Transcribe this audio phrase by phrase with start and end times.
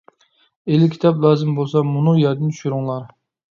[0.75, 3.09] ئېلكىتاب لازىم بولسا مۇنۇ يەردىن چۈشۈرۈڭلار.